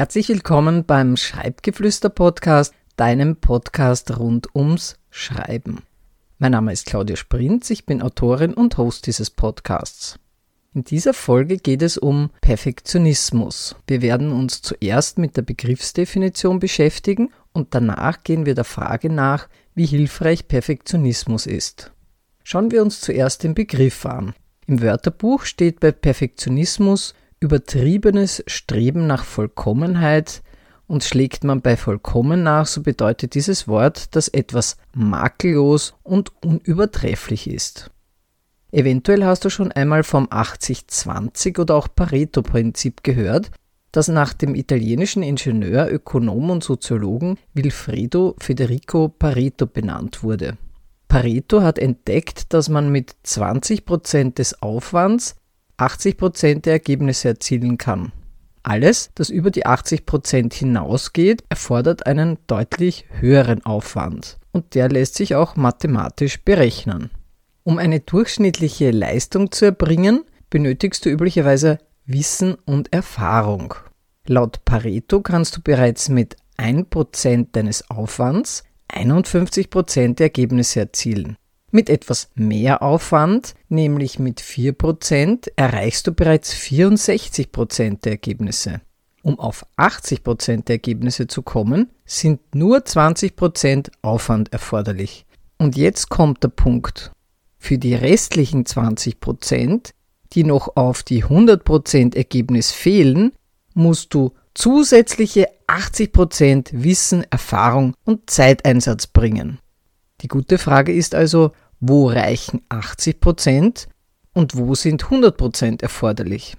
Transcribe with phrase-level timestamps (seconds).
[0.00, 5.82] Herzlich willkommen beim Schreibgeflüster-Podcast, deinem Podcast rund ums Schreiben.
[6.38, 10.18] Mein Name ist Claudia Sprinz, ich bin Autorin und Host dieses Podcasts.
[10.72, 13.76] In dieser Folge geht es um Perfektionismus.
[13.86, 19.50] Wir werden uns zuerst mit der Begriffsdefinition beschäftigen und danach gehen wir der Frage nach,
[19.74, 21.92] wie hilfreich Perfektionismus ist.
[22.42, 24.32] Schauen wir uns zuerst den Begriff an.
[24.66, 30.42] Im Wörterbuch steht bei Perfektionismus übertriebenes Streben nach Vollkommenheit
[30.86, 37.48] und schlägt man bei vollkommen nach, so bedeutet dieses Wort, dass etwas makellos und unübertrefflich
[37.48, 37.90] ist.
[38.72, 43.50] Eventuell hast du schon einmal vom 80-20 oder auch Pareto-Prinzip gehört,
[43.92, 50.56] das nach dem italienischen Ingenieur, Ökonom und Soziologen Wilfredo Federico Pareto benannt wurde.
[51.08, 55.34] Pareto hat entdeckt, dass man mit 20% des Aufwands
[55.80, 58.12] 80% der Ergebnisse erzielen kann.
[58.62, 65.34] Alles, das über die 80% hinausgeht, erfordert einen deutlich höheren Aufwand und der lässt sich
[65.34, 67.10] auch mathematisch berechnen.
[67.62, 73.74] Um eine durchschnittliche Leistung zu erbringen, benötigst du üblicherweise Wissen und Erfahrung.
[74.26, 81.36] Laut Pareto kannst du bereits mit 1% deines Aufwands 51% der Ergebnisse erzielen.
[81.70, 88.80] Mit etwas mehr Aufwand, nämlich mit 4%, erreichst du bereits 64% der Ergebnisse.
[89.22, 95.26] Um auf 80% der Ergebnisse zu kommen, sind nur 20% Aufwand erforderlich.
[95.58, 97.12] Und jetzt kommt der Punkt.
[97.58, 99.92] Für die restlichen 20%,
[100.32, 103.32] die noch auf die 100% Ergebnis fehlen,
[103.74, 109.58] musst du zusätzliche 80% Wissen, Erfahrung und Zeiteinsatz bringen.
[110.20, 113.86] Die gute Frage ist also, wo reichen 80%
[114.34, 116.56] und wo sind 100% erforderlich?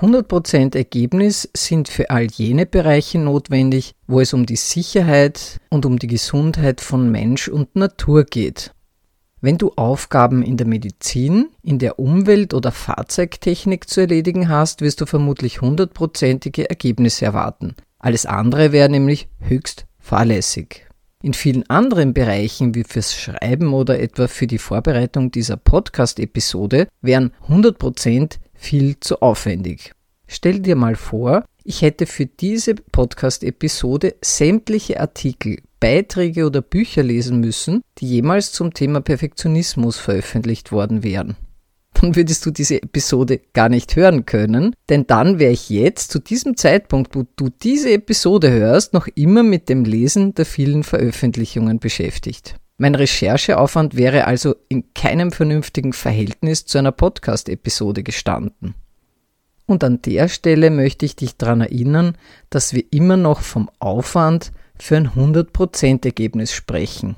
[0.00, 5.98] 100% Ergebnis sind für all jene Bereiche notwendig, wo es um die Sicherheit und um
[5.98, 8.72] die Gesundheit von Mensch und Natur geht.
[9.40, 15.00] Wenn du Aufgaben in der Medizin, in der Umwelt- oder Fahrzeugtechnik zu erledigen hast, wirst
[15.00, 17.74] du vermutlich hundertprozentige Ergebnisse erwarten.
[17.98, 20.89] Alles andere wäre nämlich höchst fahrlässig.
[21.22, 27.32] In vielen anderen Bereichen wie fürs Schreiben oder etwa für die Vorbereitung dieser Podcast-Episode wären
[27.46, 29.92] 100% viel zu aufwendig.
[30.26, 37.40] Stell dir mal vor, ich hätte für diese Podcast-Episode sämtliche Artikel, Beiträge oder Bücher lesen
[37.40, 41.36] müssen, die jemals zum Thema Perfektionismus veröffentlicht worden wären
[42.00, 46.18] dann würdest du diese Episode gar nicht hören können, denn dann wäre ich jetzt zu
[46.18, 51.78] diesem Zeitpunkt, wo du diese Episode hörst, noch immer mit dem Lesen der vielen Veröffentlichungen
[51.78, 52.56] beschäftigt.
[52.78, 58.74] Mein Rechercheaufwand wäre also in keinem vernünftigen Verhältnis zu einer Podcast-Episode gestanden.
[59.66, 62.16] Und an der Stelle möchte ich dich daran erinnern,
[62.48, 67.16] dass wir immer noch vom Aufwand für ein 100%-Ergebnis sprechen.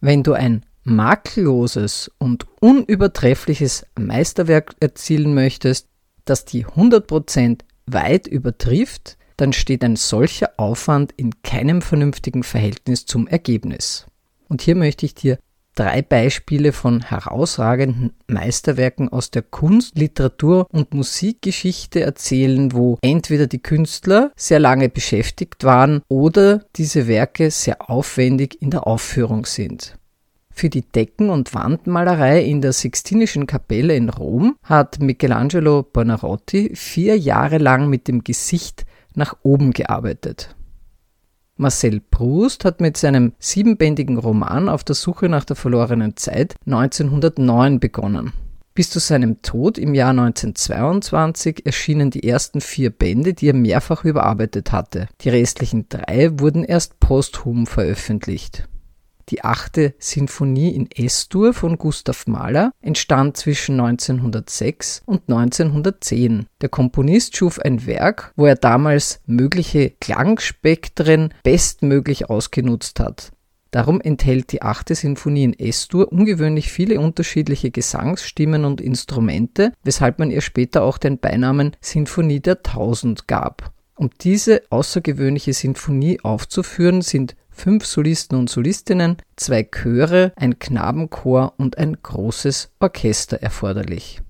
[0.00, 5.88] Wenn du ein makelloses und unübertreffliches Meisterwerk erzielen möchtest,
[6.24, 13.26] das die 100% weit übertrifft, dann steht ein solcher Aufwand in keinem vernünftigen Verhältnis zum
[13.26, 14.06] Ergebnis.
[14.48, 15.38] Und hier möchte ich dir
[15.74, 23.62] drei Beispiele von herausragenden Meisterwerken aus der Kunst, Literatur und Musikgeschichte erzählen, wo entweder die
[23.62, 29.96] Künstler sehr lange beschäftigt waren oder diese Werke sehr aufwendig in der Aufführung sind.
[30.54, 37.18] Für die Decken- und Wandmalerei in der Sixtinischen Kapelle in Rom hat Michelangelo Bonarotti vier
[37.18, 40.54] Jahre lang mit dem Gesicht nach oben gearbeitet.
[41.56, 47.80] Marcel Proust hat mit seinem siebenbändigen Roman Auf der Suche nach der verlorenen Zeit 1909
[47.80, 48.32] begonnen.
[48.74, 54.04] Bis zu seinem Tod im Jahr 1922 erschienen die ersten vier Bände, die er mehrfach
[54.04, 55.08] überarbeitet hatte.
[55.20, 58.66] Die restlichen drei wurden erst posthum veröffentlicht.
[59.28, 66.46] Die achte Sinfonie in S-Dur von Gustav Mahler entstand zwischen 1906 und 1910.
[66.60, 73.32] Der Komponist schuf ein Werk, wo er damals mögliche Klangspektren bestmöglich ausgenutzt hat.
[73.72, 80.30] Darum enthält die achte Sinfonie in S-Dur ungewöhnlich viele unterschiedliche Gesangsstimmen und Instrumente, weshalb man
[80.30, 83.71] ihr später auch den Beinamen Sinfonie der Tausend gab.
[83.96, 91.78] Um diese außergewöhnliche Sinfonie aufzuführen, sind fünf Solisten und Solistinnen, zwei Chöre, ein Knabenchor und
[91.78, 94.22] ein großes Orchester erforderlich.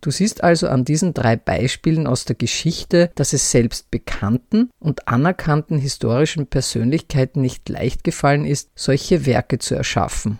[0.00, 5.08] Du siehst also an diesen drei Beispielen aus der Geschichte, dass es selbst bekannten und
[5.08, 10.38] anerkannten historischen Persönlichkeiten nicht leicht gefallen ist, solche Werke zu erschaffen.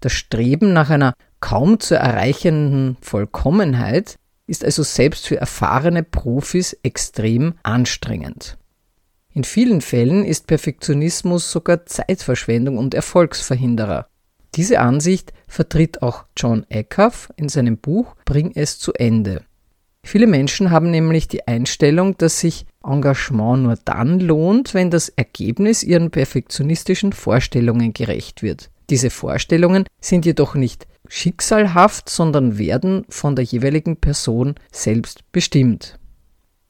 [0.00, 4.16] Das Streben nach einer kaum zu erreichenden Vollkommenheit
[4.48, 8.58] ist also selbst für erfahrene Profis extrem anstrengend.
[9.32, 14.08] In vielen Fällen ist Perfektionismus sogar Zeitverschwendung und Erfolgsverhinderer.
[14.54, 19.44] Diese Ansicht vertritt auch John Eckhoff in seinem Buch Bring es zu Ende.
[20.02, 25.82] Viele Menschen haben nämlich die Einstellung, dass sich Engagement nur dann lohnt, wenn das Ergebnis
[25.82, 28.70] ihren perfektionistischen Vorstellungen gerecht wird.
[28.88, 35.98] Diese Vorstellungen sind jedoch nicht schicksalhaft, sondern werden von der jeweiligen Person selbst bestimmt.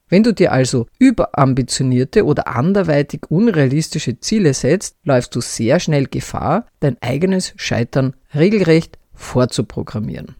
[0.09, 6.65] Wenn du dir also überambitionierte oder anderweitig unrealistische Ziele setzt, läufst du sehr schnell Gefahr,
[6.79, 10.35] dein eigenes Scheitern regelrecht vorzuprogrammieren.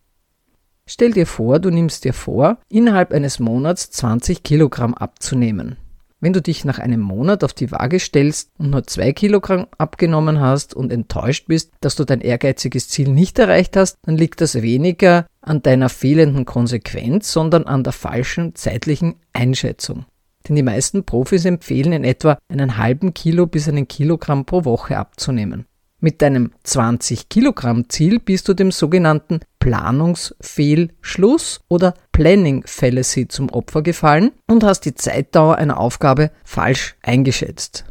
[0.87, 5.77] Stell dir vor, du nimmst dir vor, innerhalb eines Monats 20 Kilogramm abzunehmen.
[6.21, 10.41] Wenn du dich nach einem Monat auf die Waage stellst und nur zwei Kilogramm abgenommen
[10.41, 14.61] hast und enttäuscht bist, dass du dein ehrgeiziges Ziel nicht erreicht hast, dann liegt das
[14.61, 20.05] weniger an deiner fehlenden Konsequenz, sondern an der falschen zeitlichen Einschätzung.
[20.47, 24.97] Denn die meisten Profis empfehlen in etwa einen halben Kilo bis einen Kilogramm pro Woche
[24.97, 25.65] abzunehmen.
[26.01, 33.81] Mit deinem 20 Kilogramm Ziel bist du dem sogenannten Planungsfehlschluss oder Planning Fallacy zum Opfer
[33.81, 37.83] gefallen und hast die Zeitdauer einer Aufgabe falsch eingeschätzt.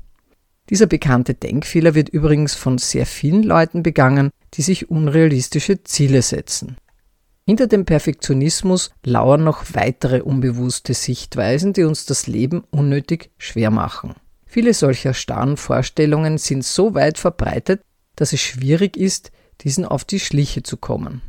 [0.71, 6.79] Dieser bekannte Denkfehler wird übrigens von sehr vielen Leuten begangen, die sich unrealistische Ziele setzen.
[7.47, 14.15] Hinter dem Perfektionismus lauern noch weitere unbewusste Sichtweisen, die uns das Leben unnötig schwer machen.
[14.47, 17.83] Viele solcher starren Vorstellungen sind so weit verbreitet,
[18.19, 19.31] dass es schwierig ist,
[19.61, 21.23] diesen auf die Schliche zu kommen.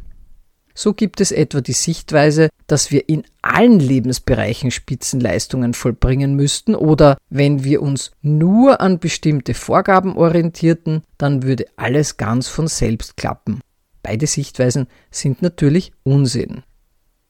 [0.73, 7.17] So gibt es etwa die Sichtweise, dass wir in allen Lebensbereichen Spitzenleistungen vollbringen müssten oder
[7.29, 13.61] wenn wir uns nur an bestimmte Vorgaben orientierten, dann würde alles ganz von selbst klappen.
[14.01, 16.63] Beide Sichtweisen sind natürlich Unsinn.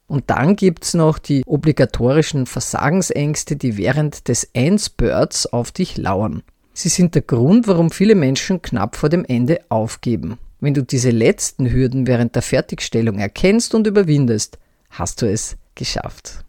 [0.06, 6.42] Und dann gibt's noch die obligatorischen Versagensängste, die während des Endspurts auf dich lauern.
[6.72, 10.38] Sie sind der Grund, warum viele Menschen knapp vor dem Ende aufgeben.
[10.60, 14.58] Wenn du diese letzten Hürden während der Fertigstellung erkennst und überwindest,
[14.90, 16.44] hast du es geschafft.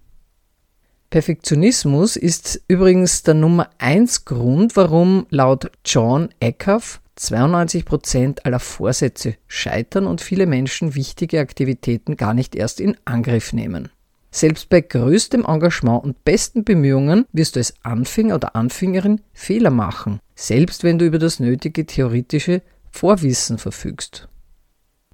[1.09, 10.07] Perfektionismus ist übrigens der Nummer 1 Grund, warum laut John Eckhoff 92% aller Vorsätze scheitern
[10.07, 13.89] und viele Menschen wichtige Aktivitäten gar nicht erst in Angriff nehmen.
[14.33, 20.21] Selbst bei größtem Engagement und besten Bemühungen wirst du als Anfänger oder Anfängerin Fehler machen,
[20.35, 22.61] selbst wenn du über das nötige theoretische
[22.91, 24.29] Vorwissen verfügst.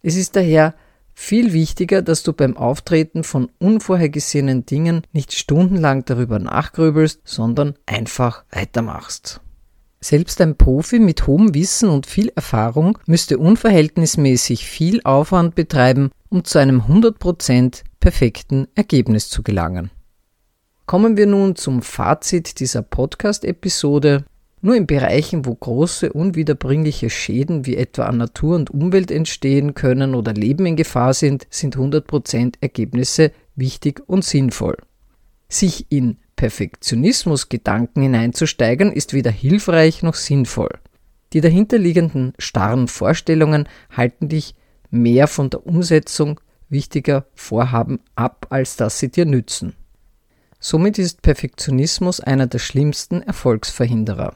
[0.03, 0.75] Es ist daher
[1.15, 8.45] viel wichtiger, dass du beim Auftreten von unvorhergesehenen Dingen nicht stundenlang darüber nachgrübelst, sondern einfach
[8.51, 9.41] weitermachst.
[9.99, 16.43] Selbst ein Profi mit hohem Wissen und viel Erfahrung müsste unverhältnismäßig viel Aufwand betreiben, um
[16.43, 19.91] zu einem 100% perfekten Ergebnis zu gelangen.
[20.85, 24.25] Kommen wir nun zum Fazit dieser Podcast-Episode.
[24.61, 30.15] Nur in Bereichen, wo große unwiederbringliche Schäden wie etwa an Natur und Umwelt entstehen können
[30.15, 34.77] oder Leben in Gefahr sind, sind 100% Ergebnisse wichtig und sinnvoll.
[35.49, 40.71] Sich in Perfektionismus-Gedanken hineinzusteigern, ist weder hilfreich noch sinnvoll.
[41.33, 44.55] Die dahinterliegenden starren Vorstellungen halten dich
[44.89, 46.39] mehr von der Umsetzung
[46.69, 49.75] wichtiger Vorhaben ab, als dass sie dir nützen.
[50.59, 54.35] Somit ist Perfektionismus einer der schlimmsten Erfolgsverhinderer.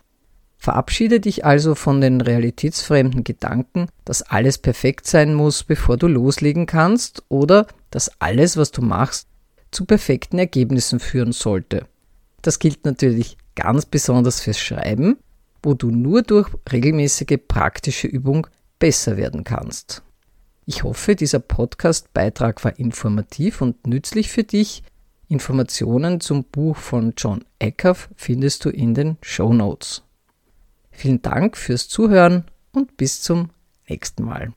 [0.58, 6.68] Verabschiede dich also von den realitätsfremden Gedanken, dass alles perfekt sein muss, bevor du loslegen
[6.68, 9.28] kannst oder dass alles, was du machst,
[9.72, 11.88] zu perfekten Ergebnissen führen sollte.
[12.44, 15.18] Das gilt natürlich ganz besonders fürs Schreiben,
[15.64, 18.46] wo du nur durch regelmäßige praktische Übung
[18.78, 20.04] besser werden kannst.
[20.66, 24.84] Ich hoffe, dieser Podcast-Beitrag war informativ und nützlich für dich.
[25.28, 30.04] Informationen zum Buch von John Eckhoff findest du in den Show Notes.
[30.92, 33.50] Vielen Dank fürs Zuhören und bis zum
[33.88, 34.54] nächsten Mal.